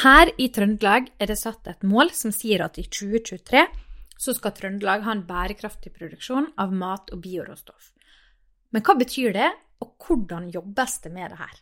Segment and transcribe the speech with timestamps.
[0.00, 3.60] Her i Trøndelag er det satt et mål som sier at i 2023
[4.20, 7.90] så skal Trøndelag ha en bærekraftig produksjon av mat og bioråstoff.
[8.72, 9.50] Men hva betyr det,
[9.84, 11.56] og hvordan jobbes det med det her?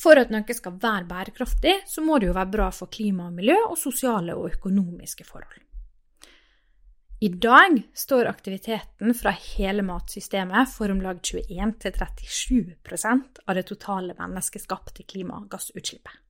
[0.00, 3.34] For at noe skal være bærekraftig, så må det jo være bra for klima og
[3.36, 5.60] miljø og sosiale og økonomiske forhold.
[7.20, 15.02] I dag står aktiviteten fra hele matsystemet for om lag 21-37% av det totale menneskeskapte
[15.04, 16.29] klimagassutslippet.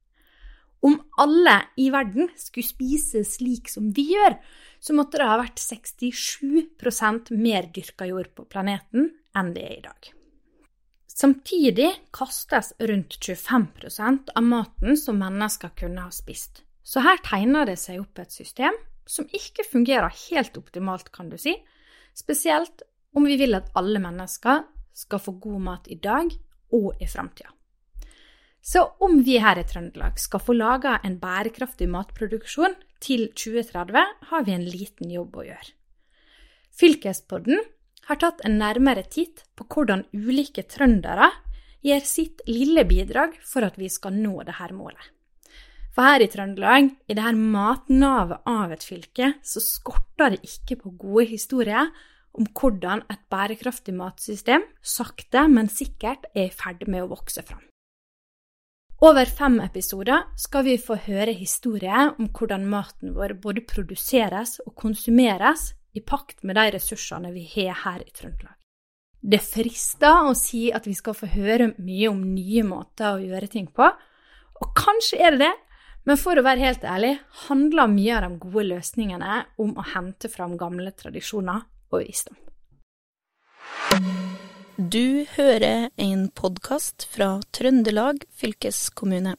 [0.80, 4.38] Om alle i verden skulle spise slik som vi gjør,
[4.80, 9.85] så måtte det ha vært 67% mer dyrka jord på planeten enn det er i
[9.85, 10.11] dag.
[11.21, 16.62] Samtidig kastes rundt 25% av maten som mennesker kunne ha spist.
[16.82, 18.76] Så her tegner det seg opp et system
[19.10, 21.52] som ikke fungerer helt optimalt, kan du si,
[22.16, 24.64] spesielt om vi vil at alle mennesker
[24.96, 26.30] skal få god mat i dag
[26.72, 27.52] og i framtida.
[28.61, 34.44] Så om vi her i Trøndelag skal få laga en bærekraftig matproduksjon til 2030, har
[34.44, 35.70] vi en liten jobb å gjøre.
[36.77, 37.62] Fylkespodden
[38.08, 41.30] har tatt en nærmere titt på hvordan ulike trøndere
[41.84, 45.00] gir sitt lille bidrag for at vi skal nå dette målet.
[45.91, 50.92] For her i Trøndelag, i dette matnavet av et fylke, så skorter det ikke på
[51.00, 51.91] gode historier
[52.36, 57.69] om hvordan et bærekraftig matsystem sakte, men sikkert er i ferd med å vokse fram.
[59.00, 64.74] Over fem episoder skal vi få høre historier om hvordan maten vår både produseres og
[64.76, 68.58] konsumeres i pakt med de ressursene vi har her i Trøndelag.
[69.20, 73.48] Det frister å si at vi skal få høre mye om nye måter å gjøre
[73.48, 73.88] ting på,
[74.60, 75.52] og kanskje er det det,
[76.04, 77.14] men for å være helt ærlig
[77.48, 82.36] handler mye av de gode løsningene om å hente fram gamle tradisjoner og visdom.
[84.81, 89.34] Du hører en podkast fra Trøndelag fylkeskommune.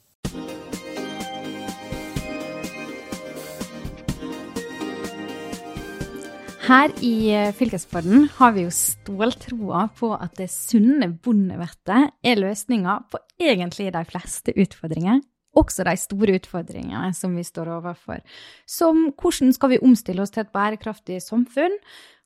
[6.67, 7.15] Her i
[7.57, 14.03] fylkesborden har vi jo ståltroa på at det sunne bondevettet er løsninga på egentlig de
[14.11, 15.23] fleste utfordringer,
[15.57, 18.21] også de store utfordringene som vi står overfor.
[18.69, 21.79] Som hvordan skal vi omstille oss til et bærekraftig samfunn,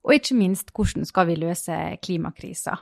[0.04, 2.76] og ikke minst hvordan skal vi løse klimakrisa.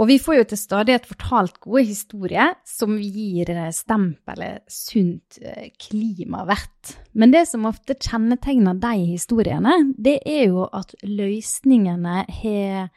[0.00, 6.94] Og vi får jo til stadighet fortalt gode historier som gir stempelet sunt eh, klimavett.
[7.12, 12.88] Men det som ofte kjennetegner de historiene, det er jo at løsningene har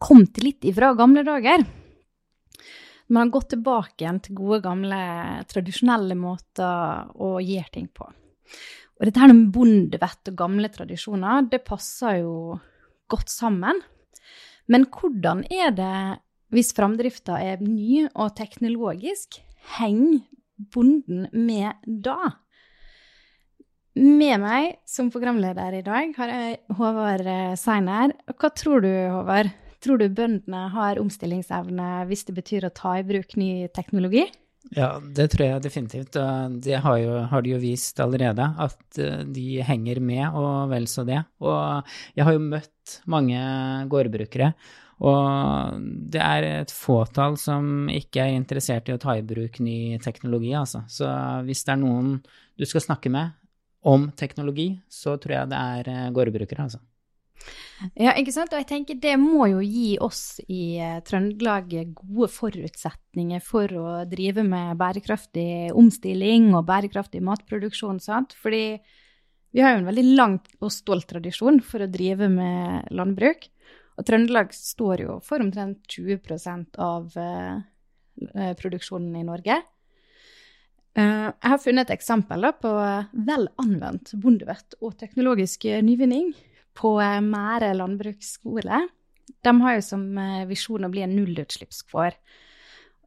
[0.00, 1.66] kommet litt ifra gamle dager.
[3.12, 5.00] Man har gått tilbake igjen til gode, gamle,
[5.52, 8.08] tradisjonelle måter å gjøre ting på.
[8.96, 12.56] Og dette her med bondevett og gamle tradisjoner, det passer jo
[13.12, 13.84] godt sammen.
[14.72, 15.96] Men hvordan er det
[16.54, 19.40] hvis framdrifta er ny og teknologisk?
[19.76, 20.22] Henger
[20.72, 22.32] bonden med da?
[23.96, 28.12] Med meg som programleder i dag har jeg Håvard Seiner.
[28.36, 29.52] Hva tror du, Håvard?
[29.82, 34.26] Tror du bøndene har omstillingsevne hvis det betyr å ta i bruk ny teknologi?
[34.74, 36.16] Ja, det tror jeg definitivt.
[36.64, 40.88] Det har, jo, har de jo vist allerede, at eh, de henger med, og vel
[40.90, 41.20] så det.
[41.44, 43.38] Og jeg har jo møtt mange
[43.92, 44.50] gårdbrukere,
[45.04, 45.76] og
[46.12, 50.54] det er et fåtall som ikke er interessert i å ta i bruk ny teknologi,
[50.56, 50.86] altså.
[50.88, 51.08] Så
[51.44, 52.14] hvis det er noen
[52.56, 53.34] du skal snakke med
[53.86, 56.80] om teknologi, så tror jeg det er eh, gårdbrukere, altså.
[57.92, 58.54] Ja, ikke sant.
[58.54, 63.88] Og jeg tenker det må jo gi oss i eh, Trøndelag gode forutsetninger for å
[64.08, 68.32] drive med bærekraftig omstilling og bærekraftig matproduksjon, sant.
[68.40, 68.78] Fordi
[69.52, 73.46] vi har jo en veldig lang og stolt tradisjon for å drive med landbruk.
[73.96, 79.60] Og Trøndelag står jo for omtrent 20% av eh, produksjonen i Norge.
[80.96, 82.72] Eh, jeg har funnet et eksempel da, på
[83.28, 86.34] vel anvendt bondevett og teknologisk nyvinning
[86.76, 88.82] på eh, Mære landbruksskole.
[89.42, 92.18] De har jo som eh, visjon å bli en nullutslippsgård.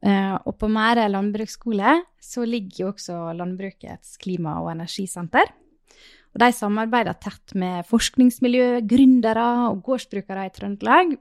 [0.00, 5.50] Uh, og på Mære landbruksskole så ligger jo også Landbrukets klima- og energisenter.
[6.30, 11.16] Og de samarbeider tett med forskningsmiljø, gründere og gårdsbrukere i Trøndelag.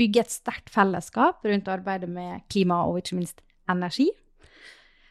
[0.00, 4.08] Bygger et sterkt fellesskap rundt arbeidet med klima og ikke minst energi.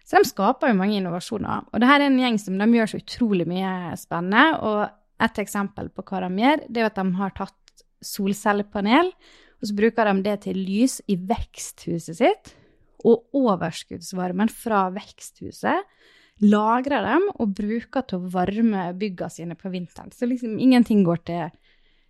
[0.06, 1.66] Så de skaper jo mange innovasjoner.
[1.74, 4.46] Og dette er en gjeng som de gjør så utrolig mye spennende.
[4.62, 4.84] og
[5.24, 9.12] et eksempel på hva de gjør, det er at de har tatt solcellepanel,
[9.62, 12.52] og så bruker de det til lys i veksthuset sitt.
[13.06, 15.86] Og overskuddsvarmen fra veksthuset
[16.44, 20.12] lagrer dem og bruker til å varme byggene sine på vinteren.
[20.12, 21.46] Så liksom ingenting går til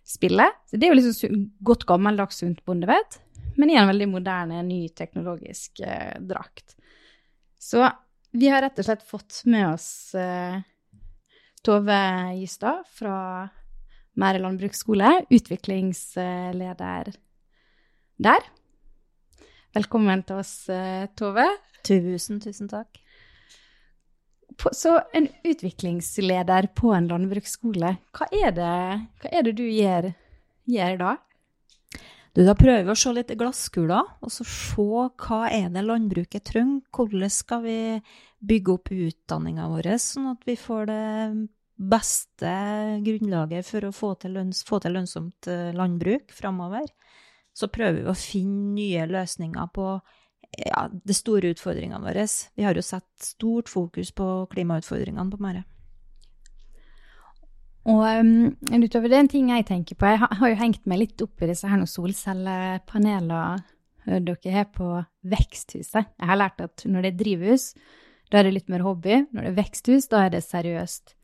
[0.06, 0.48] spille.
[0.66, 3.20] Så det er jo liksom godt gammeldags sunt bondevett,
[3.56, 6.76] men i en veldig moderne, ny teknologisk eh, drakt.
[7.58, 7.86] Så
[8.36, 10.58] vi har rett og slett fått med oss eh,
[11.66, 12.00] Tove
[12.38, 13.18] Gystad fra
[14.16, 17.10] Mære landbruksskole, utviklingsleder
[18.16, 18.46] der.
[19.76, 21.44] Velkommen til oss, uh, Tove.
[21.84, 22.96] Tusen, tusen takk.
[24.72, 28.76] Så en utviklingsleder på en landbruksskole, hva er det,
[29.22, 30.10] hva er det du gjør,
[30.66, 31.12] gjør da?
[32.36, 34.86] Du, da prøver vi å se litt i glasskula, og så se
[35.24, 36.82] hva er det landbruket trenger.
[36.92, 37.78] Hvordan skal vi
[38.44, 41.04] bygge opp utdanninga vår, sånn at vi får det
[41.76, 42.52] beste
[43.04, 46.88] grunnlaget for å få til, lønns, få til lønnsomt eh, landbruk framover.
[47.56, 49.88] Så prøver vi å finne nye løsninger på
[50.58, 52.26] ja, de store utfordringene våre.
[52.56, 55.64] Vi har jo sett stort fokus på klimautfordringene på Mære.
[57.86, 61.04] Og um, utover det, en ting jeg tenker på Jeg har, har jo hengt meg
[61.04, 63.42] litt opp i disse her solcellepanelene
[64.06, 64.88] dere har på
[65.26, 66.12] veksthuset.
[66.14, 67.72] Jeg har lært at når det er drivhus,
[68.30, 69.24] da er det litt mer hobby.
[69.34, 71.14] Når det er veksthus, da er det seriøst.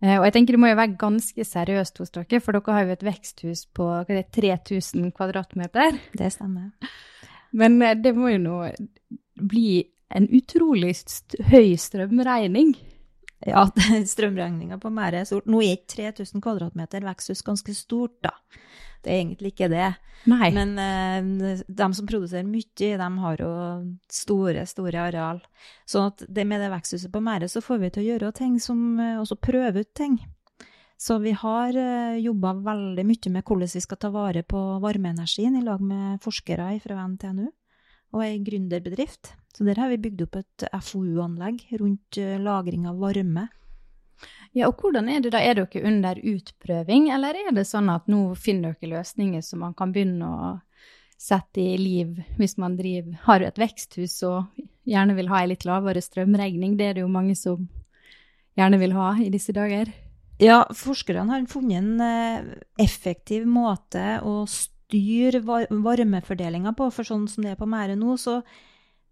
[0.00, 2.86] Uh, og jeg tenker det må jo være ganske seriøst hos dere, for dere har
[2.86, 6.00] jo et veksthus på det, 3000 kvadratmeter.
[6.16, 6.72] Det stemmer.
[7.56, 8.58] Men uh, det må jo nå
[9.50, 12.74] bli en utrolig st høy strømregning.
[13.46, 13.64] Ja,
[14.14, 15.48] strømregninga på Mære er stort.
[15.48, 18.34] Nå er ikke 3000 kvadratmeter veksthus ganske stort, da.
[19.00, 19.86] Det er egentlig ikke det.
[20.28, 20.50] Nei.
[20.52, 23.52] Men uh, de som produserer mye, de har jo
[24.12, 25.40] store, store areal.
[25.88, 29.00] Så det med det veksthuset på Mære, så får vi til å gjøre ting som
[29.00, 30.20] uh, også prøve ut ting.
[31.00, 35.54] Så vi har eh, jobba veldig mye med hvordan vi skal ta vare på varmeenergien
[35.56, 37.46] i lag med forskere fra NTNU
[38.10, 39.30] og ei gründerbedrift.
[39.56, 43.46] Så der har vi bygd opp et FoU-anlegg rundt eh, lagring av varme.
[44.52, 45.40] Ja, og hvordan er det da?
[45.40, 49.72] Er dere under utprøving, eller er det sånn at nå finner dere løsninger som man
[49.78, 50.52] kan begynne å
[51.16, 55.64] sette i liv hvis man driver, har et veksthus og gjerne vil ha ei litt
[55.64, 56.76] lavere strømregning?
[56.76, 57.70] Det er det jo mange som
[58.60, 59.88] gjerne vil ha i disse dager.
[60.40, 67.44] Ja, forskerne har funnet en eh, effektiv måte å styre varmefordelinga på, for sånn som
[67.44, 68.40] det er på Mære nå, så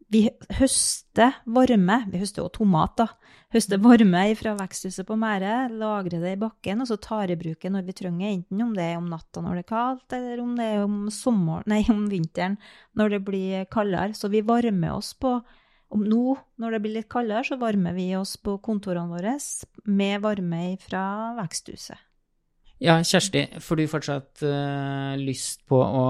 [0.09, 0.23] vi
[0.57, 3.35] høster varme, vi høster også tomat, da.
[3.53, 7.69] Høster varme fra veksthuset på Mære, lagrer det i bakken, og så tar i bruk
[7.69, 10.57] når vi trenger, enten om det er om natta når det er kaldt, eller om
[10.57, 12.57] det er om, sommer, nei, om vinteren
[12.97, 14.17] når det blir kaldere.
[14.17, 15.37] Så vi varmer oss på
[15.95, 19.37] om nå, når det blir litt kaldere, så varmer vi oss på kontorene våre
[19.89, 21.05] med varme fra
[21.39, 22.08] veksthuset.
[22.79, 26.03] Ja, Kjersti, får du fortsatt uh, lyst på å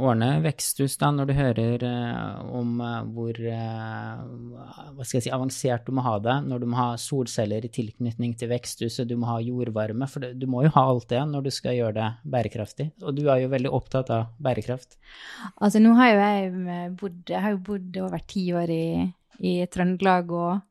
[0.00, 5.84] ordne veksthus da, når du hører uh, om uh, hvor hva skal jeg si, avansert
[5.84, 9.28] du må ha det, når du må ha solceller i tilknytning til veksthuset, du må
[9.28, 12.88] ha jordvarme, for du må jo ha alt det når du skal gjøre det bærekraftig.
[13.04, 14.96] Og du er jo veldig opptatt av bærekraft.
[15.60, 18.86] Altså, nå har jo jeg bodd, jeg har jo bodd over ti år i,
[19.44, 20.64] i Trøndelag og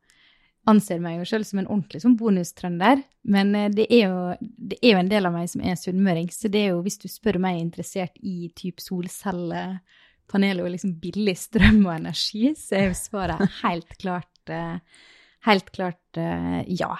[0.70, 4.78] anser meg jo selv som en ordentlig som bonustrønder, men eh, det er, jo, det
[4.80, 7.08] er, jo, en del av meg som er sunnmøring, så det er jo, hvis du
[7.10, 12.96] spør meg, interessert i type solcellepanel og liksom billig strøm og energi, så er jo
[12.98, 15.04] svaret helt klart, eh,
[15.46, 16.96] helt klart eh, ja.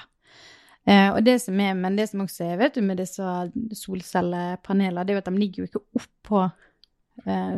[0.87, 3.27] Og det som er, men det som også er vet du, med disse
[3.75, 6.43] solcellepanelene, det er jo at de ligger jo ikke oppå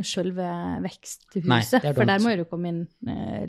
[0.06, 0.46] sjølve
[0.80, 1.58] veksthuset, Nei,
[1.92, 2.80] for der må jo det komme inn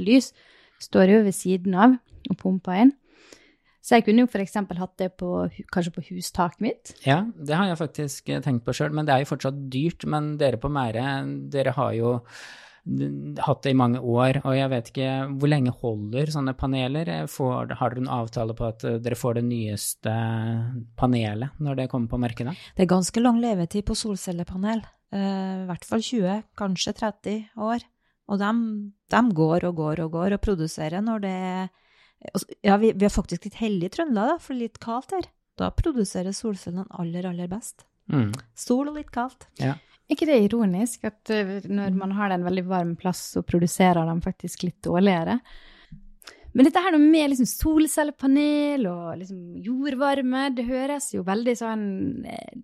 [0.04, 0.34] lys.
[0.80, 1.98] Står jo ved siden av
[2.30, 2.96] og pumper inn.
[3.80, 4.58] Så jeg kunne jo f.eks.
[4.60, 5.34] hatt det på,
[5.74, 6.94] kanskje på hustaket mitt.
[7.08, 10.04] Ja, det har jeg faktisk eh, tenkt på sjøl, men det er jo fortsatt dyrt.
[10.10, 11.06] Men dere på Mære,
[11.52, 12.18] dere har jo
[13.44, 17.12] hatt det i mange år, og jeg vet ikke hvor lenge holder sånne paneler?
[17.32, 20.16] Får, har dere en avtale på at eh, dere får det nyeste
[21.00, 22.56] panelet når det kommer på markedet?
[22.76, 24.84] Det er ganske lang levetid på solcellepanel.
[25.10, 27.86] Uh, I hvert fall 20, kanskje 30 år.
[28.30, 28.54] Og de,
[29.10, 31.70] de går og går og går og produserer når det er
[32.20, 34.80] Altså, ja, vi, vi er faktisk litt heldige i Trøndelag, da, for det er litt
[34.84, 35.28] kaldt her.
[35.56, 37.86] Da produserer solcellene aller, aller best.
[38.12, 38.34] Mm.
[38.60, 39.46] Sol og litt kaldt.
[39.62, 39.78] Ja.
[40.10, 44.04] Er ikke det ironisk at uh, når man har en veldig varm plass, så produserer
[44.10, 45.38] de faktisk litt dårligere?
[46.52, 51.86] Men dette her med liksom solcellepanel og liksom jordvarme, det høres jo veldig sånn
[52.26, 52.56] eh,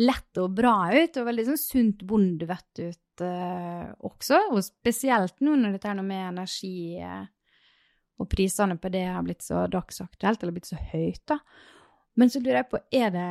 [0.00, 4.40] lett og bra ut, og veldig sånn sunt bondevett ut eh, også.
[4.54, 7.24] Og spesielt nå når dette her med energi eh,
[8.22, 11.40] og prisene på det har blitt så dagsaktuelt, eller blitt så høyt, da.
[12.18, 13.28] Men så lurer jeg på, er det,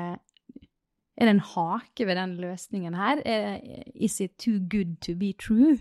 [1.15, 3.21] er det en hake ved den løsningen her?
[3.23, 3.59] Er,
[3.95, 5.77] is it too good to be true?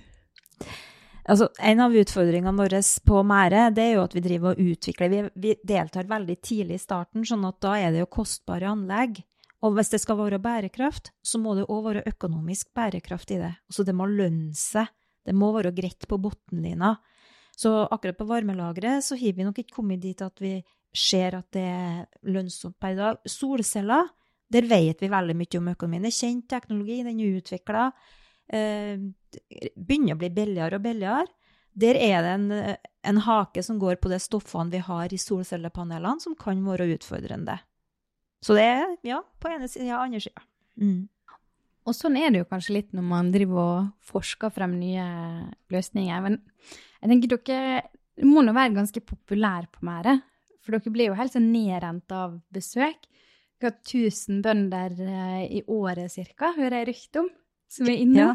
[1.23, 5.11] Altså, en av utfordringene våre på Mære det er jo at vi driver og utvikler.
[5.11, 9.23] Vi, vi, deltar veldig tidlig i starten, sånn at da er det jo kostbare anlegg.
[9.63, 13.53] Og hvis det skal være bærekraft, så må det òg være økonomisk bærekraft i det.
[13.71, 14.91] Altså det må lønne seg.
[15.23, 16.97] Det må være greit på bunnlinja.
[17.55, 20.57] Så akkurat på varmelageret så har vi nok ikke kommet dit at vi
[20.93, 23.21] ser at det er lønnsomt per dag.
[23.29, 24.11] Solceller,
[24.53, 26.03] der vet vi veldig mye om økonomien.
[26.03, 27.87] Det er kjent teknologi, den er utvikla.
[28.53, 28.99] Eh,
[29.79, 31.29] begynner å bli billigere og billigere.
[31.73, 32.49] Der er det en,
[33.09, 37.61] en hake som går på de stoffene vi har i solcellepanelene, som kan være utfordrende.
[38.43, 40.45] Så det er ja, på ene siden, ja, andre sida.
[40.81, 41.07] Mm.
[41.83, 45.07] Og sånn er det jo kanskje litt når man driver og forsker frem nye
[45.75, 46.23] løsninger.
[46.27, 46.39] Men
[47.03, 47.83] jeg tenker dere
[48.29, 50.19] må nå være ganske populære på Mære.
[50.63, 53.09] For dere blir jo helt sånn nedrent av besøk.
[53.59, 57.29] Dere har 1000 bønder eh, i året ca., hører jeg rykte om,
[57.71, 58.27] som er inne.
[58.27, 58.35] Ja.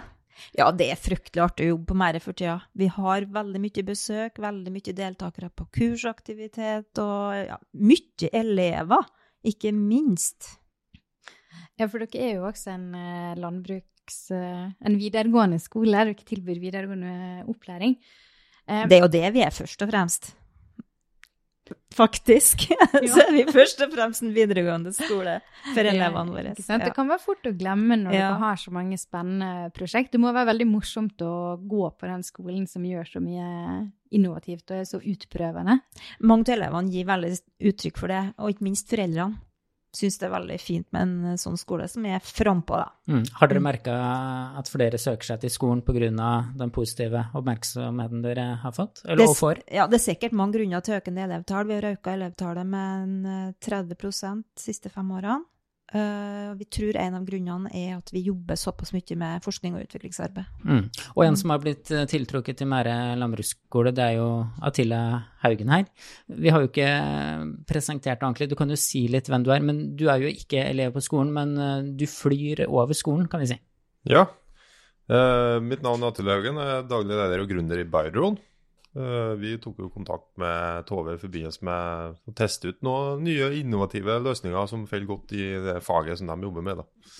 [0.59, 2.57] ja, det er fryktelig artig å jobbe på Mære for tida.
[2.79, 9.07] Vi har veldig mye besøk, veldig mye deltakere på kursaktivitet, og ja, mye elever,
[9.47, 10.55] ikke minst.
[11.79, 14.19] Ja, for dere er jo også en eh, landbruks...
[14.31, 15.93] eh, En videregående skole.
[16.07, 17.97] Dere tilbyr videregående opplæring.
[18.67, 20.33] Det er jo det vi er, først og fremst.
[21.97, 22.67] Faktisk.
[23.13, 25.39] Så er vi først og fremst en videregående skole
[25.73, 26.51] for elevene våre.
[26.53, 26.77] Ja.
[26.83, 28.27] Det kan være fort å glemme når Ja.
[28.33, 30.11] du har så mange spennende prosjekt.
[30.13, 33.47] Det må være veldig morsomt å gå på den skolen som gjør så mye
[34.13, 35.79] innovativt og er så utprøvende.
[36.21, 37.33] Mange av elevene gir veldig
[37.73, 39.41] uttrykk for det, og ikke minst foreldrene.
[39.95, 42.89] Syns det er veldig fint med en eh, sånn skole som er frampå, da.
[43.07, 43.23] Mm.
[43.39, 43.95] Har dere merka
[44.59, 46.53] at flere søker seg til skolen pga.
[46.57, 49.63] den positive oppmerksomheten dere har fått, eller Det- får?
[49.71, 51.67] Ja, det er sikkert mange grunner til økende elevtall.
[51.67, 55.43] Vi har økt elevtallet med en eh, 30 de siste fem årene.
[55.95, 59.85] Eh, vi tror en av grunnene er at vi jobber såpass mye med forskning og
[59.85, 60.49] utviklingsarbeid.
[60.67, 60.81] Mm.
[61.15, 64.27] Og en som har blitt eh, tiltrukket til Mære landbruksskole, det er jo
[64.67, 64.99] Atilla
[65.45, 65.85] Haugen her.
[66.27, 66.89] Vi har jo ikke
[67.69, 70.33] presentert deg ordentlig, du kan jo si litt hvem du er, men du er jo
[70.33, 73.59] ikke elev på skolen, men eh, du flyr over skolen, kan vi si.
[74.11, 74.27] Ja.
[75.07, 78.35] Eh, mitt navn er Attila Haugen, jeg er daglig leder og gründer i Byron.
[78.97, 83.51] Eh, vi tok jo kontakt med Tove i forbindelse med å teste ut noen nye
[83.59, 86.81] innovative løsninger som faller godt i det faget som de jobber med.
[86.81, 87.11] Da.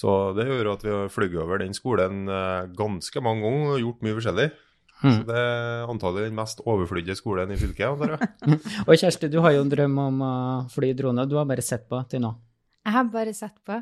[0.00, 3.84] Så det gjør at vi har fløyet over den skolen eh, ganske mange ganger og
[3.84, 4.48] gjort mye forskjellig.
[5.00, 5.20] Så Mm.
[5.24, 7.86] det er antallet den mest overflydde skolen i fylket.
[7.88, 8.58] antar jeg.
[8.88, 10.32] Og Kjersti, du har jo en drøm om å
[10.68, 12.34] fly drone, du har bare sett på til nå.
[12.84, 13.78] Jeg har bare sett på.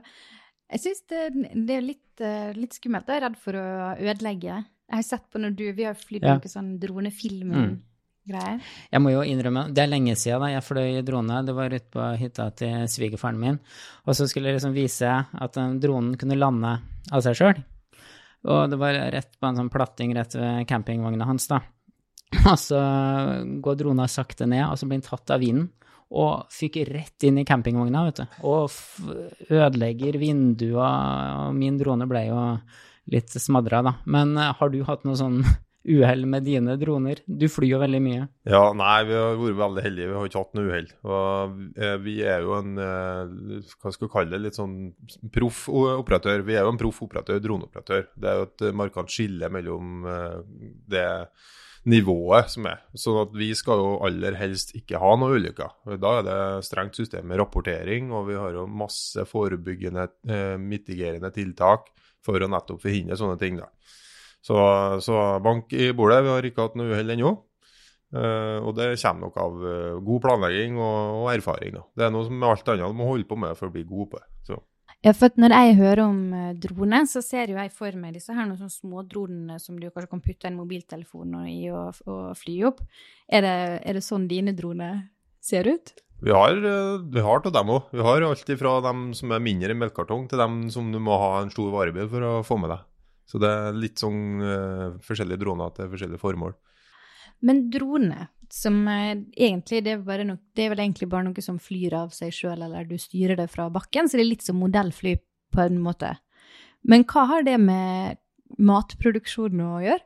[0.71, 1.25] Jeg syns det,
[1.67, 3.09] det er litt, eh, litt skummelt.
[3.11, 3.67] Jeg er redd for å
[3.99, 4.61] ødelegge.
[4.89, 6.35] Jeg har sett på når du Vi har flydd Ja.
[6.39, 6.81] noen sånn Mm.
[6.81, 8.61] dronefilm-greier.
[8.93, 11.45] Jeg må jo innrømme, det er lenge siden da jeg fløy drone.
[11.47, 13.59] Det var ute på hytta til svigerfaren min.
[14.07, 16.81] Og så skulle jeg liksom vise at dronen kunne lande
[17.13, 17.65] av seg sjøl.
[18.45, 21.61] Og det var rett på en sånn platting rett ved campingvogna hans, da.
[22.47, 22.79] Og så
[23.63, 25.71] går drona sakte ned, og så blir den tatt av vinden.
[26.11, 28.27] Og fyker rett inn i campingvogna, vet du.
[28.45, 28.71] Og
[29.51, 31.49] ødelegger vinduer.
[31.49, 32.43] Og min drone ble jo
[33.13, 33.97] litt smadra, da.
[34.07, 35.43] Men eh, har du hatt noe sånn
[35.99, 37.23] uhell med dine droner?
[37.27, 38.25] Du flyr jo veldig mye.
[38.49, 40.11] Ja, nei, vi har vært veldig heldige.
[40.11, 40.91] Vi har ikke hatt noe uhell.
[41.09, 44.77] Og eh, vi er jo en eh, hva skal vi kalle det, litt sånn
[45.35, 46.45] proff operatør.
[46.49, 48.11] Vi er jo en proff operatør, droneoperatør.
[48.17, 50.05] Det er jo et markant skille mellom
[50.89, 51.09] det
[51.89, 52.83] nivået som er.
[52.99, 55.97] Sånn at vi skal jo aller helst ikke ha noen ulykker.
[56.01, 61.31] Da er det strengt system med rapportering, og vi har jo masse forebyggende, eh, mitigerende
[61.35, 61.89] tiltak
[62.29, 63.59] for å nettopp forhindre sånne ting.
[63.61, 63.69] da.
[64.45, 64.57] Så,
[65.05, 66.23] så bank i bordet.
[66.25, 67.35] Vi har ikke hatt noe uhell ennå.
[68.09, 71.75] Uh, og det kommer nok av uh, god planlegging og, og erfaring.
[71.75, 71.85] Da.
[71.93, 74.15] Det er noe som alt annet du må holde på med for å bli god
[74.15, 74.61] på det.
[75.05, 76.23] Ja, for når jeg hører om
[76.59, 80.23] droner, så ser jeg for meg disse her noen sånne smådronene som du kanskje kan
[80.25, 82.81] putte en mobiltelefon i og, og fly opp.
[83.31, 83.55] Er det,
[83.87, 85.05] er det sånn dine droner
[85.45, 85.93] ser ut?
[86.21, 87.91] Vi har, eh, vi har til dem òg.
[87.95, 91.15] Vi har alt fra dem som er mindre enn melkekartong, til dem som du må
[91.15, 92.83] ha en stor varebil for å få med deg.
[93.29, 96.55] Så det er litt sånn uh, forskjellige droner til forskjellige formål.
[97.45, 101.61] Men droner, som eh, egentlig det er, nok, det er vel egentlig bare noe som
[101.63, 104.59] flyr av seg sjøl, eller du styrer det fra bakken, så det er litt som
[104.59, 105.15] modellfly
[105.55, 106.17] på en måte.
[106.89, 108.19] Men hva har det med
[108.59, 110.03] matproduksjon å gjøre?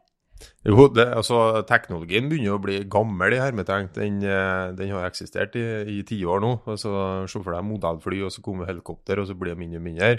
[0.67, 3.91] Jo, det, altså, teknologien begynner å bli gammel i hermetegn.
[3.97, 5.67] Den, eh, den har eksistert i,
[5.99, 6.53] i tiår nå.
[6.71, 6.93] Altså,
[7.31, 10.15] Se for deg modellfly, og så kommer helikopter, og så blir det mindre og mindre.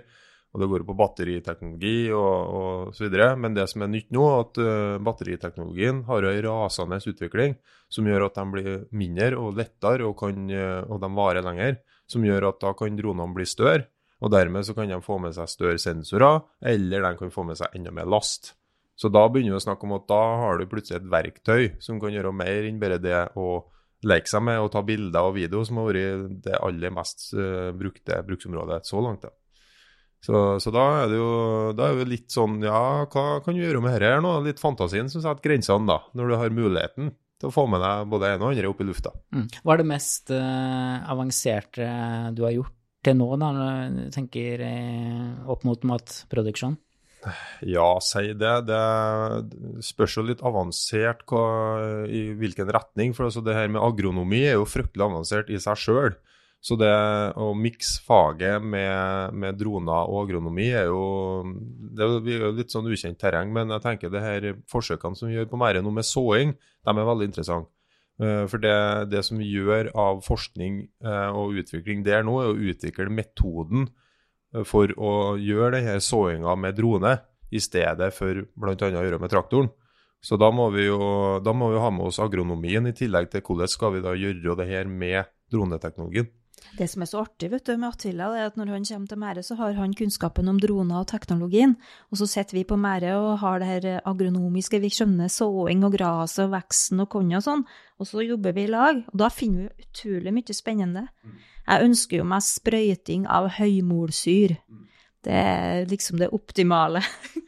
[0.54, 3.32] Og det går på batteriteknologi og, og så videre.
[3.42, 7.56] Men det som er nytt nå, er at uh, batteriteknologien har en rasende utvikling
[7.90, 11.80] som gjør at de blir mindre og lettere, og, kan, uh, og de varer lenger.
[12.06, 13.88] Som gjør at da kan dronene bli større,
[14.22, 17.58] og dermed så kan de få med seg større sensorer, eller de kan få med
[17.58, 18.54] seg enda mer last.
[19.04, 21.98] Så da begynner vi å snakke om at da har du plutselig et verktøy som
[22.00, 23.66] kan gjøre mer enn bare det å
[24.08, 27.74] leke seg med og ta bilder og video, som har vært det aller mest eh,
[27.76, 29.26] brukte bruksområdet så langt.
[29.28, 29.34] da.
[30.24, 31.32] Så, så da er det jo
[31.76, 34.38] da er det litt sånn Ja, hva kan du gjøre med dette her nå?
[34.46, 36.00] Litt fantasien som setter grensene, da.
[36.16, 37.12] Når du har muligheten
[37.44, 39.12] til å få med deg både en og andre opp i lufta.
[39.36, 39.50] Mm.
[39.60, 41.90] Hva er det mest uh, avanserte
[42.38, 46.80] du har gjort til nå, da, når du tenker uh, opp mot matproduksjon?
[47.76, 48.54] Ja, si det.
[48.68, 48.82] Det
[49.86, 51.46] spørs jo litt avansert hva,
[52.08, 53.16] i hvilken retning.
[53.16, 56.16] For altså det her med agronomi er jo fryktelig avansert i seg sjøl.
[56.64, 56.94] Så det
[57.36, 61.02] å mikse faget med, med, droner og agronomi er jo
[61.92, 63.52] det er jo litt sånn ukjent terreng.
[63.56, 66.94] Men jeg tenker det her forsøkene som vi gjør på Mære nå med såing, de
[66.94, 67.74] er veldig interessante.
[68.22, 68.78] Eh, for det,
[69.12, 73.90] det, som vi gjør av forskning eh, og utvikling der nå, er å utvikle metoden
[74.70, 77.18] for å gjøre denne såinga med drone,
[77.54, 78.74] i stedet for bl.a.
[78.74, 79.70] å gjøre med traktoren.
[80.24, 81.00] Så da må, vi jo,
[81.44, 84.56] da må vi ha med oss agronomien, i tillegg til hvordan skal vi da gjøre
[84.62, 86.32] det her med droneteknologien.
[86.78, 89.20] Det som er så artig vet du, med Attila, er at når han kommer til
[89.22, 91.76] Mære, så har han kunnskapen om droner og teknologien.
[92.10, 95.98] Og så sitter vi på Mære og har det her agronomiske, vi skjønner såing og
[95.98, 97.66] gras og veksten og korn og sånn.
[98.00, 101.06] Og så jobber vi i lag, og da finner vi utrolig mye spennende.
[101.64, 104.58] Jeg ønsker jo meg sprøyting av høymolsyr.
[105.24, 107.00] Det er liksom det optimale.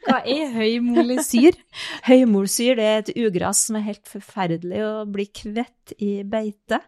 [0.06, 1.58] Hva er høymolsyr?
[2.08, 6.80] høymolsyr det er et ugras som er helt forferdelig å bli kvitt i beite.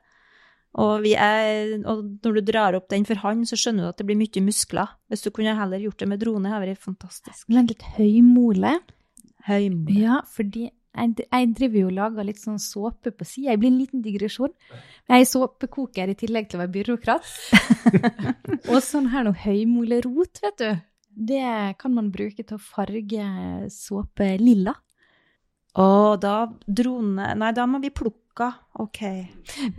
[0.78, 4.06] Og, er, og, når du drar opp den for hånd, så skjønner du at det
[4.08, 4.94] blir mye muskler.
[5.10, 7.46] Hvis du kunne heller gjort det med drone, hadde det vært fantastisk.
[7.50, 8.76] Vent litt, høymole?
[9.48, 9.96] Høymole.
[9.98, 10.68] Ja, fordi
[10.98, 13.52] jeg, jeg driver jo og lager litt sånn såpe på sida.
[13.52, 14.52] Jeg blir en liten digresjon.
[15.08, 17.32] Jeg er såpekoker i tillegg til å være byråkrat.
[18.72, 20.84] og sånn her noe høymolerot, vet du.
[21.30, 23.24] Det kan man bruke til å farge
[23.74, 24.76] såpe lilla.
[25.78, 25.86] Å,
[26.18, 26.36] da
[26.66, 28.52] drone Nei, da må vi plukke.
[28.78, 29.02] OK.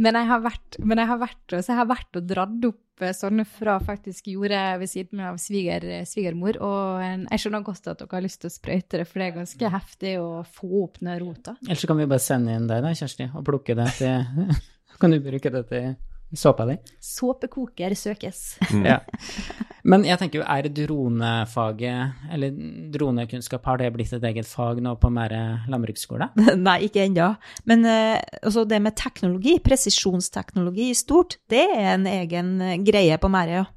[0.04, 2.84] Men jeg har vært, men jeg har vært, så jeg har vært og dratt opp
[3.18, 6.60] sånne fra faktisk jordet ved siden av sviger, svigermor.
[6.66, 9.38] Og jeg skjønner godt at dere har lyst til å sprøyte det, for det er
[9.40, 11.56] ganske heftig å få opp den rota.
[11.68, 14.54] Ellers kan vi bare sende inn deg da, Kjersti, og plukke det til
[15.00, 15.94] Kan du bruke det til
[16.36, 16.76] såpa di?
[17.02, 18.58] Såpekoker søkes.
[18.74, 18.86] Mm.
[18.86, 19.00] Ja.
[19.90, 22.58] Men jeg tenker jo, er dronefaget, eller
[22.94, 26.30] dronekunnskap, har det blitt et eget fag nå på Mære landbruksskole?
[26.68, 27.32] Nei, ikke ennå.
[27.70, 33.18] Men uh, altså det med teknologi, presisjonsteknologi i stort, det er en egen eh, greie
[33.22, 33.68] på Mære, ja.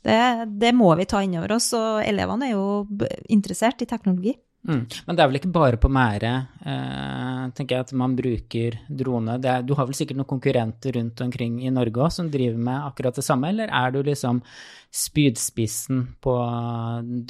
[0.00, 0.20] Det,
[0.62, 4.32] det må vi ta inn over oss, og elevene er jo interessert i teknologi.
[4.68, 4.82] Mm.
[5.06, 6.32] Men det er vel ikke bare på Mære,
[6.68, 9.38] eh, tenker jeg, at man bruker drone.
[9.40, 12.90] Er, du har vel sikkert noen konkurrenter rundt omkring i Norge òg som driver med
[12.90, 14.42] akkurat det samme, eller er du liksom
[14.90, 16.34] spydspissen på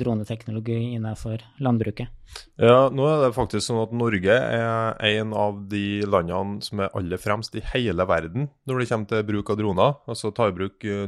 [0.00, 2.10] droneteknologi innenfor landbruket?
[2.60, 6.92] Ja, nå er det faktisk sånn at Norge er en av de landene som er
[6.98, 9.98] aller fremst i hele verden når det kommer til bruk av droner.
[10.10, 11.06] Altså ta i bruk, eh,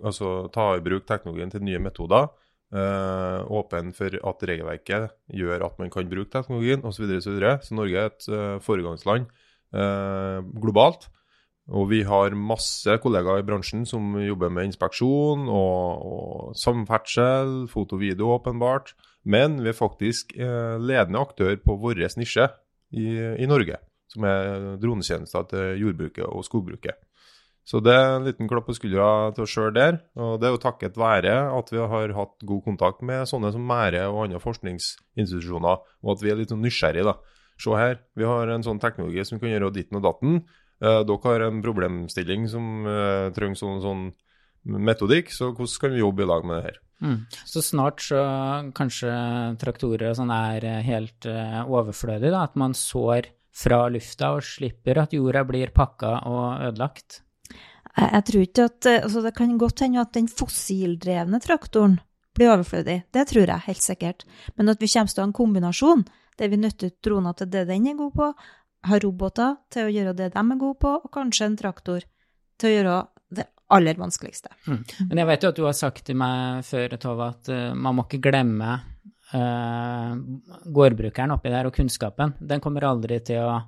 [0.00, 2.30] altså, ta i bruk teknologien til nye metoder.
[2.68, 7.06] Uh, åpen for at regelverket gjør at man kan bruke teknologien osv.
[7.16, 9.24] Så, videre, så, så Norge er et uh, foregangsland
[9.72, 11.08] uh, globalt.
[11.68, 17.96] Og vi har masse kollegaer i bransjen som jobber med inspeksjon og, og samferdsel, foto
[17.96, 18.94] og video, åpenbart.
[19.28, 22.46] Men vi er faktisk ledende aktør på vår nisje
[22.96, 23.10] i,
[23.44, 23.76] i Norge,
[24.08, 26.96] som er dronetjenester til jordbruket og skogbruket.
[27.68, 29.98] Så det er en liten klapp på skuldra til oss sjøl der.
[30.16, 33.66] Og det er jo takket være at vi har hatt god kontakt med sånne som
[33.68, 37.18] Mære og andre forskningsinstitusjoner, og at vi er litt sånn nysgjerrige, da.
[37.58, 40.40] Se her, vi har en sånn teknologi som kan gjøre ditten og datten.
[40.80, 44.08] Eh, dere har en problemstilling som eh, trenger sånn, sånn
[44.88, 46.82] metodikk, så hvordan kan vi jobbe i lag med det her?
[47.04, 47.18] Mm.
[47.46, 48.22] Så snart så
[48.74, 49.12] kanskje
[49.60, 55.04] traktorer og sånn er helt uh, overflødig, da, at man sår fra lufta og slipper
[55.04, 57.22] at jorda blir pakka og ødelagt?
[57.96, 61.98] Jeg, jeg tror ikke at eh, altså Det kan godt hende at den fossildrevne traktoren
[62.38, 63.02] blir overflødig.
[63.14, 64.24] Det tror jeg helt sikkert.
[64.56, 66.06] Men at vi kommer til å ha en kombinasjon
[66.38, 68.26] der vi nytter ut droner til det den er god på,
[68.86, 72.04] har roboter til å gjøre det de er gode på, og kanskje en traktor
[72.58, 72.98] til å gjøre
[73.38, 74.52] det aller vanskeligste.
[74.68, 74.84] Mm.
[75.08, 77.98] Men jeg vet jo at du har sagt til meg før, Tove, at uh, man
[77.98, 78.76] må ikke glemme
[79.34, 80.14] uh,
[80.78, 82.36] gårdbrukeren oppi der og kunnskapen.
[82.38, 83.58] Den kommer aldri til å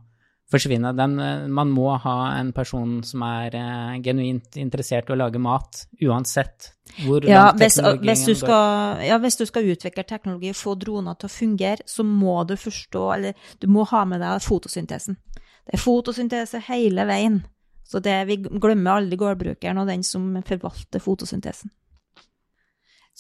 [0.51, 0.93] forsvinne.
[0.97, 5.43] Den, eh, man må ha en person som er uh, genuint interessert i å lage
[5.43, 6.73] mat, uansett
[7.05, 10.75] hvor ja, langt hvis, hvis du skal, ja, hvis du skal utvikle teknologi og få
[10.81, 15.19] droner til å fungere, så må du forstå, eller du må ha med deg fotosyntesen.
[15.67, 17.43] Det er fotosyntese hele veien.
[17.87, 21.71] Så det, vi glemmer aldri gårdbrukeren og den som forvalter fotosyntesen.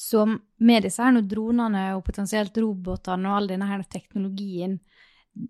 [0.00, 0.24] Så
[0.62, 4.78] med disse her dronene og potensielt robotene og all denne her teknologien,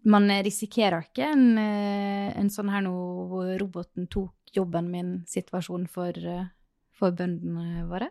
[0.04, 2.94] man risikerer ikke en, eh, en sånn her nå
[3.30, 6.48] hvor roboten tok jobben min situasjon for, eh,
[6.92, 8.10] for bøndene våre?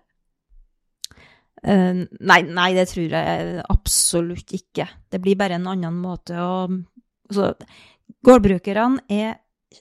[1.59, 4.85] Uh, nei, nei, det tror jeg absolutt ikke.
[5.11, 6.69] Det blir bare en annen måte å
[7.27, 7.51] altså,
[8.23, 9.35] Gårdbrukerne er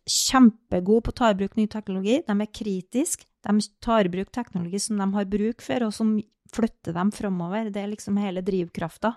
[0.09, 2.19] kjempegode på å ta i bruk ny teknologi.
[2.27, 3.25] De er kritiske.
[3.47, 6.17] De tar i bruk teknologi som de har bruk for, og som
[6.53, 7.71] flytter dem framover.
[7.73, 9.15] Det er liksom hele drivkrafta.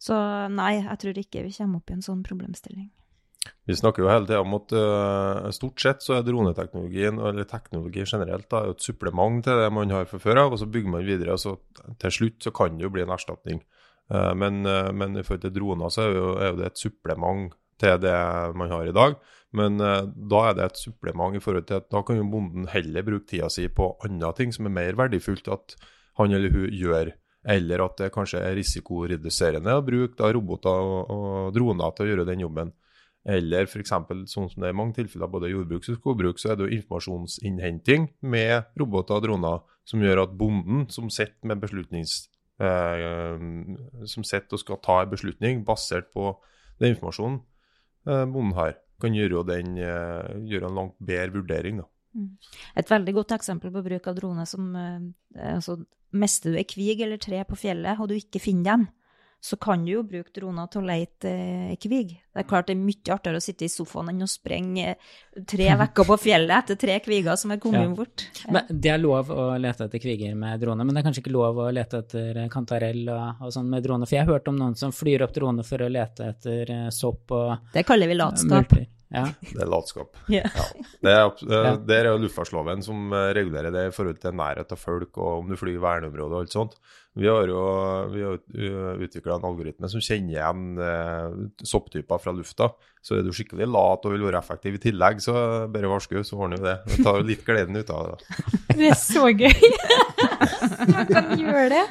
[0.00, 0.16] Så
[0.48, 2.88] nei, jeg tror ikke vi kommer opp i en sånn problemstilling.
[3.68, 8.04] Vi snakker jo hele tida om at uh, stort sett så er droneteknologien, eller teknologi
[8.04, 11.06] generelt, da, et supplement til det man har fra før av, og så bygger man
[11.06, 11.36] videre.
[11.36, 11.56] og så
[12.00, 13.62] Til slutt så kan det jo bli en erstatning.
[14.12, 16.82] Uh, men, uh, men, i forhold til droner så er jo, er jo det et
[16.82, 18.16] supplement til det
[18.60, 19.16] man har i dag.
[19.56, 23.02] Men da er det et supplement i forhold til at da kan jo bonden heller
[23.02, 25.74] bruke tida si på andre ting som er mer verdifullt at
[26.20, 27.10] han eller hun gjør.
[27.48, 32.28] Eller at det kanskje er risikoreduserende å bruke roboter og, og droner til å gjøre
[32.28, 32.72] den jobben.
[33.24, 33.92] Eller f.eks.
[34.32, 36.76] sånn som det er i mange tilfeller, både jordbruks- og skogbruk, så er det jo
[36.78, 42.22] informasjonsinnhenting med roboter og droner som gjør at bonden som sitter med beslutnings...
[42.60, 43.40] Eh,
[44.04, 46.26] som sitter og skal ta en beslutning basert på
[46.76, 47.38] den informasjonen
[48.04, 51.80] eh, bonden har, kan gjøre, den, eh, gjøre, en langt bedre vurdering.
[51.80, 51.88] da.
[52.16, 52.30] Mm.
[52.82, 55.78] Et veldig godt eksempel på bruk av drone som eh, altså,
[56.10, 58.88] Mister du ei kvig eller tre på fjellet, og du ikke finner dem,
[59.40, 61.30] så kan du jo bruke droner til å lete
[61.70, 62.10] ei kvig.
[62.28, 65.44] Det er klart det er mye artigere å sitte i sofaen enn å sprenge eh,
[65.48, 67.94] tre uker på fjellet etter tre kviger som er kommet ja.
[67.94, 68.26] bort.
[68.52, 71.36] Men Det er lov å lete etter kviger med drone, men det er kanskje ikke
[71.38, 74.08] lov å lete etter kantarell og, og sånn med drone?
[74.10, 76.88] For jeg har hørt om noen som flyr opp drone for å lete etter eh,
[76.94, 78.74] sopp og Det kaller vi latskap.
[78.74, 78.88] Multer.
[79.10, 79.24] Ja.
[79.42, 80.14] Det er latskap.
[80.30, 80.46] Yeah.
[80.54, 80.86] Ja.
[81.02, 85.18] Det, er, det er jo luftfartsloven som regulerer det i forhold til nærhet til folk
[85.18, 86.76] og om du flyr i verneområde og alt sånt.
[87.18, 87.62] Vi har jo
[88.12, 88.22] vi
[89.02, 92.70] utvikla en algoritme som kjenner igjen eh, sopptyper fra lufta.
[93.02, 95.34] Så er du skikkelig lat og vil være effektiv i tillegg, så
[95.72, 96.76] bare varsku, så ordner vi det.
[96.92, 98.38] Vi tar jo litt gleden ut av det.
[98.78, 99.70] Det er så gøy!
[100.92, 101.84] Man kan gjøre det.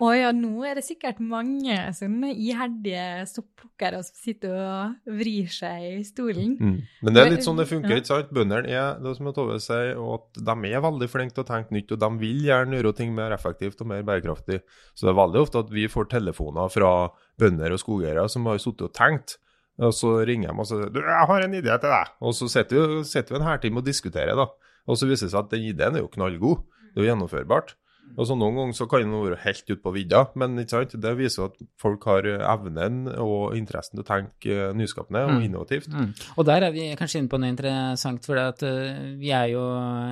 [0.00, 5.84] Å ja, nå er det sikkert mange sånne iherdige sopplukkere som sitter og vrir seg
[5.90, 6.54] i stolen.
[6.56, 6.78] Mm.
[7.04, 8.32] Men det er litt sånn det funker, ikke sant?
[8.32, 11.92] Bøndene er det som Tove sier, at de er veldig flinke til å tenke nytt,
[11.92, 14.62] og de vil gjerne gjøre ting mer effektivt og mer bærekraftig.
[14.94, 16.94] Så det er veldig ofte at vi får telefoner fra
[17.40, 19.36] bønder og skogeiere som har sittet og tenkt.
[19.80, 22.48] Og så ringer de og sier du, 'Jeg har en idé til deg.' Og så
[22.48, 24.48] sitter vi, sitter vi en hærtime og diskuterer, da.
[24.88, 26.64] Og så viser det seg at den ideen er jo knallgod.
[26.92, 27.76] Det er jo gjennomførbart.
[28.18, 31.46] Og så Noen ganger så kan den være helt ute på vidda, men det viser
[31.46, 35.44] at folk har evnen og interessen til å tenke nyskapende og mm.
[35.46, 35.88] innovativt.
[35.94, 36.10] Mm.
[36.10, 36.32] Mm.
[36.34, 39.62] Og der er vi kanskje inne på noe interessant, for at, uh, vi er jo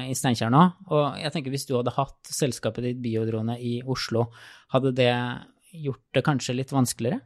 [0.07, 0.62] i Steinkjer nå.
[0.88, 4.29] Og jeg tenker hvis du hadde hatt selskapet ditt Biodrone i Oslo,
[4.72, 5.12] hadde det
[5.74, 7.20] gjort det kanskje litt vanskeligere?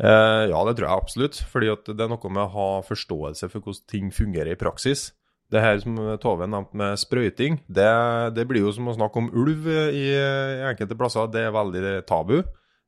[0.00, 1.38] Eh, ja, det tror jeg absolutt.
[1.52, 5.10] fordi det er noe med å ha forståelse for hvordan ting fungerer i praksis.
[5.50, 7.90] Det her som Tove nevnte med sprøyting, det,
[8.36, 11.30] det, blir jo som å snakke om ulv i, i enkelte plasser.
[11.32, 12.38] Det er veldig tabu.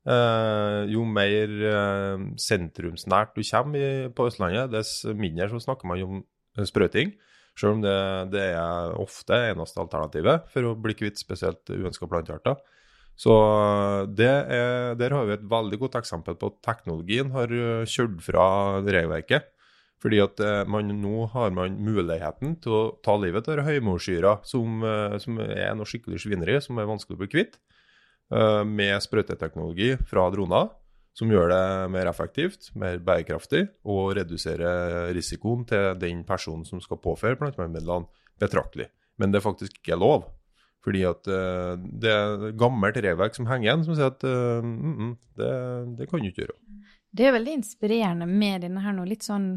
[0.03, 6.03] Eh, jo mer eh, sentrumsnært du kommer i, på Østlandet, dess mindre så snakker man
[6.07, 6.23] om
[6.67, 7.15] sprøyting.
[7.59, 7.97] Selv om det,
[8.33, 12.57] det er ofte eneste alternativet for å bli kvitt spesielt uønska plantearter.
[13.19, 13.35] Så
[14.17, 17.53] er, der har vi et veldig godt eksempel på at teknologien har
[17.85, 18.47] kjørt fra
[18.87, 19.51] regelverket.
[20.03, 24.83] Fordi at eh, man, nå har man muligheten til å ta livet av høymorsyra, som,
[24.87, 27.59] eh, som, er noe skikkelig svineri, som er vanskelig å bli kvitt,
[28.35, 30.73] eh, med sprøyteteknologi fra droner.
[31.13, 37.03] Som gjør det mer effektivt, mer bærekraftig, og reduserer risikoen til den personen som skal
[37.05, 38.09] påføre plantevernmidlene,
[38.41, 38.87] betraktelig.
[39.21, 40.25] Men det er faktisk ikke lov.
[40.83, 45.53] Fordi at det er gammelt regelverk som henger igjen, som sier at mm, mm, det,
[46.01, 46.57] det, kan du ikke gjøre.
[47.13, 49.51] Det er veldig inspirerende med denne her nå, litt sånn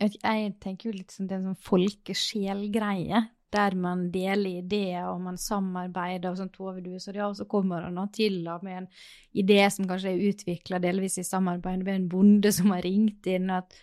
[0.00, 5.20] jeg tenker jo litt sånn det er en sånn folkesjelgreie, der man deler ideer og
[5.24, 6.30] man samarbeider.
[6.30, 8.88] og sånn Tove, du så, ja, og så kommer han til med en
[9.34, 13.50] idé som kanskje er utvikla delvis i samarbeid med en bonde som har ringt inn.
[13.50, 13.74] at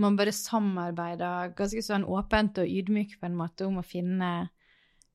[0.00, 4.48] man bare samarbeider ganske sånn åpent og ydmykt på en måte om å finne,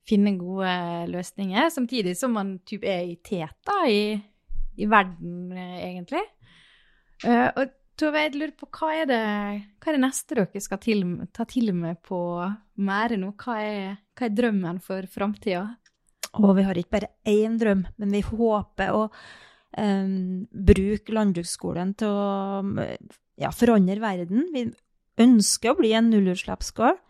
[0.06, 0.70] finne gode
[1.10, 4.14] løsninger, samtidig som man typ er i teta i,
[4.78, 6.22] i verden, egentlig.
[7.26, 9.22] Uh, og Tove, jeg lurer på hva er, det,
[9.82, 11.02] hva er det neste dere skal til,
[11.34, 12.20] ta til med på
[12.78, 13.32] Mære nå?
[13.42, 15.64] Hva er, hva er drømmen for framtida?
[16.38, 22.86] vi har ikke bare én drøm, men vi håper å um, bruke landbruksskolen til å
[23.40, 24.46] ja, forandre verden.
[24.54, 24.68] Vi
[25.24, 27.00] ønsker å bli en nullutslippsgård.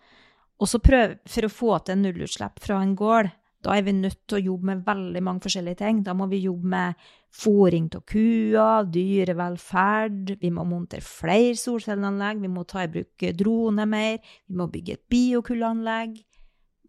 [0.58, 3.28] Og så prøve for å få til nullutslipp fra en gård,
[3.64, 6.02] da er vi nødt til å jobbe med veldig mange forskjellige ting.
[6.06, 12.52] Da må vi jobbe med fòring av kuer, dyrevelferd, vi må montere flere solcelleanlegg, vi
[12.52, 16.16] må ta i bruk droner mer, vi må bygge et biokullanlegg.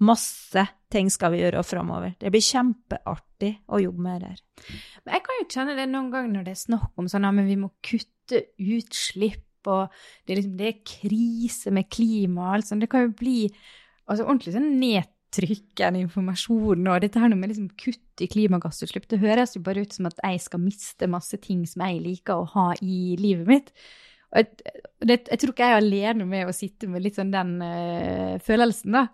[0.06, 2.14] Masse ting skal vi gjøre framover.
[2.22, 4.40] Det blir kjempeartig å jobbe med det her.
[5.10, 7.60] Jeg kan jo kjenne det noen ganger når det er snakk om sånn at vi
[7.60, 9.90] må kutte utslipp og
[10.24, 12.86] det er, liksom, det er krise med klima og alt sånt.
[12.86, 14.72] Det kan jo bli altså, ordentlig sånn
[15.30, 19.94] nedtrykkende informasjon, og dette her med liksom kutt i klimagassutslipp, det høres jo bare ut
[19.94, 23.72] som at jeg skal miste masse ting som jeg liker å ha i livet mitt.
[24.32, 24.48] Og jeg,
[25.02, 28.40] det, jeg tror ikke jeg er alene med å sitte med litt sånn den øh,
[28.46, 29.08] følelsen, da.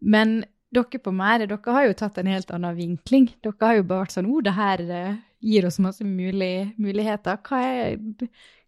[0.00, 3.30] Men dere på Mære, dere har jo tatt en helt annen vinkling.
[3.44, 6.72] Dere har jo bare vært sånn Å, oh, det her uh, gir oss masse mulig,
[6.80, 7.40] muligheter.
[7.46, 7.96] Hva er,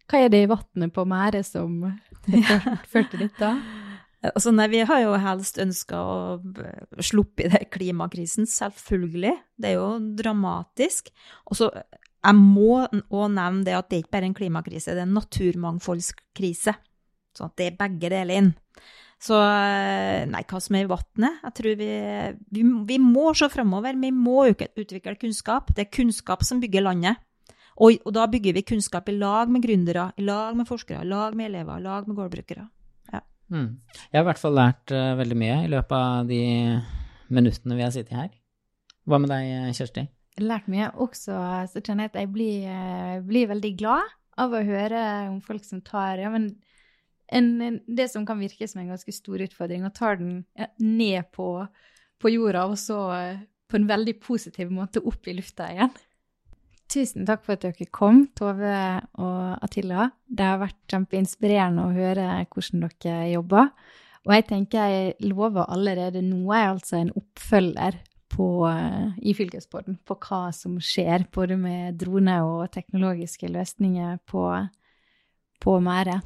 [0.09, 1.83] hva er, det i vannet på Mære som
[2.91, 3.53] førte til dette?
[4.19, 9.31] Altså, nei, vi har jo helst ønska å sluppe i den klimakrisen, selvfølgelig.
[9.55, 11.07] Det er jo dramatisk.
[11.47, 15.07] Og jeg må òg nevne det at det er ikke bare en klimakrise, det er
[15.07, 16.73] en naturmangfoldskrise.
[17.37, 18.51] Så at det er begge deler inn.
[19.19, 19.35] Så
[20.31, 21.39] nei, hva som er i vannet?
[21.43, 21.89] Jeg tror vi,
[22.55, 23.97] vi, vi må se framover.
[23.99, 25.73] Vi må utvikle kunnskap.
[25.75, 27.19] Det er kunnskap som bygger landet.
[27.79, 31.07] Og, og, da bygger vi kunnskap i lag med gründere, i lag med forskere, i
[31.07, 32.65] lag med elever, i lag med gårdbrukere.
[33.49, 33.81] Mm.
[34.09, 36.43] Jeg har i hvert fall lært uh, veldig mye i løpet av de
[37.33, 38.31] minuttene vi har sittet her.
[39.09, 40.05] Hva med deg, Kjersti?
[40.43, 40.89] lært mye.
[41.01, 41.35] Også
[41.71, 45.65] så kjenner jeg at jeg blir, uh, blir, veldig glad av å høre om folk
[45.67, 46.53] som tar ja, men
[47.29, 50.69] en, en, det som kan virke som en ganske stor utfordring, og tar den ja,
[50.81, 51.51] ned på,
[52.21, 55.93] på, jorda, og så uh, på en veldig positiv måte opp i lufta igjen.
[56.89, 58.75] Tusen takk for at dere kom, Tove
[59.21, 60.07] og Atilla.
[60.25, 63.69] Det har vært kjempeinspirerende å høre hvordan dere jobber.
[64.25, 67.99] Og jeg tenker jeg lover allerede nå, er altså en oppfølger
[68.29, 74.45] på, eh, i fylkespodden på hva som skjer, både med droner og teknologiske løsninger på,
[75.61, 76.19] på Mære.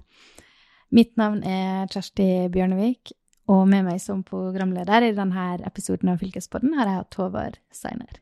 [0.93, 3.15] Mitt navn er Kjersti Bjørnevik,
[3.51, 8.21] og med meg som programleder i denne episoden av Fylkespodden har jeg hatt Håvard Seiner.